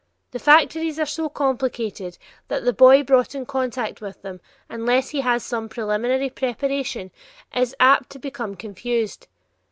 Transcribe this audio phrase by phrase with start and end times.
[0.31, 2.17] The factories are so complicated
[2.47, 7.11] that the boy brought in contact with them, unless he has some preliminary preparation,
[7.55, 9.27] is apt to become confused.